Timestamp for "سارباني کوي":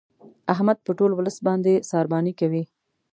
1.89-2.63